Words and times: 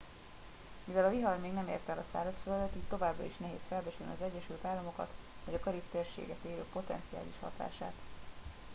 mivel 0.85 1.05
a 1.05 1.09
vihar 1.09 1.37
még 1.37 1.51
nem 1.53 1.67
érte 1.67 1.91
el 1.91 1.97
a 1.97 2.05
szárazföldet 2.11 2.75
így 2.75 2.81
továbbra 2.89 3.23
is 3.25 3.37
nehéz 3.37 3.59
felbecsülni 3.67 4.11
az 4.19 4.25
egyesült 4.31 4.65
államokat 4.65 5.07
vagy 5.45 5.53
a 5.55 5.59
karib 5.59 5.83
térséget 5.91 6.43
érő 6.45 6.63
potenciális 6.73 7.33
hatását 7.41 7.93